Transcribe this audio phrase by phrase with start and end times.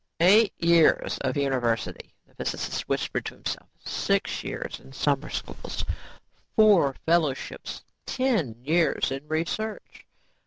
[0.19, 3.69] "Eight years of university," the physicist whispered to himself.
[3.85, 5.85] "Six years in summer schools.
[6.55, 7.83] Four fellowships.
[8.07, 10.07] Ten years in research.